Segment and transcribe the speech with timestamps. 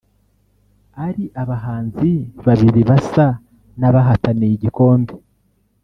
[1.07, 2.11] ari abahanzi
[2.45, 3.25] babiri basa
[3.79, 5.13] n’abahataniye igikombe